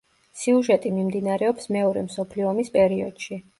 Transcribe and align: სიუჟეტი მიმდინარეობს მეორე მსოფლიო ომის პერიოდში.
სიუჟეტი 0.43 0.91
მიმდინარეობს 0.95 1.71
მეორე 1.77 2.05
მსოფლიო 2.09 2.51
ომის 2.55 2.75
პერიოდში. 2.81 3.43